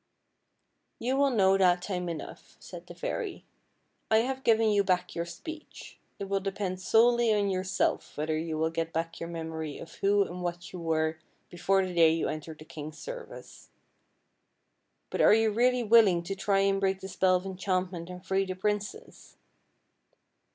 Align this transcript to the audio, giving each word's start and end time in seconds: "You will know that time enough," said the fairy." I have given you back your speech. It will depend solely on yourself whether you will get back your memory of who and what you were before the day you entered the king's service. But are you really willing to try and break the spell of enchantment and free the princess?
"You 0.99 1.15
will 1.15 1.29
know 1.29 1.59
that 1.59 1.83
time 1.83 2.09
enough," 2.09 2.57
said 2.59 2.87
the 2.87 2.95
fairy." 2.95 3.45
I 4.09 4.21
have 4.21 4.43
given 4.43 4.69
you 4.71 4.83
back 4.83 5.13
your 5.13 5.27
speech. 5.27 5.99
It 6.17 6.23
will 6.27 6.39
depend 6.39 6.81
solely 6.81 7.31
on 7.31 7.51
yourself 7.51 8.17
whether 8.17 8.35
you 8.35 8.57
will 8.57 8.71
get 8.71 8.93
back 8.93 9.19
your 9.19 9.29
memory 9.29 9.77
of 9.77 9.93
who 9.97 10.23
and 10.23 10.41
what 10.41 10.73
you 10.73 10.79
were 10.79 11.19
before 11.51 11.85
the 11.85 11.93
day 11.93 12.09
you 12.09 12.29
entered 12.29 12.57
the 12.57 12.65
king's 12.65 12.97
service. 12.97 13.69
But 15.11 15.21
are 15.21 15.35
you 15.35 15.51
really 15.51 15.83
willing 15.83 16.23
to 16.23 16.35
try 16.35 16.61
and 16.61 16.79
break 16.81 16.99
the 17.01 17.07
spell 17.07 17.35
of 17.35 17.45
enchantment 17.45 18.09
and 18.09 18.25
free 18.25 18.45
the 18.45 18.55
princess? 18.55 19.37